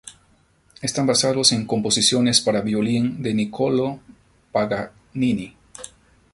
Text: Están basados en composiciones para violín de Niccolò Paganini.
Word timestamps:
Están 0.81 1.05
basados 1.05 1.51
en 1.51 1.67
composiciones 1.67 2.41
para 2.41 2.61
violín 2.61 3.21
de 3.21 3.35
Niccolò 3.35 3.99
Paganini. 4.51 5.55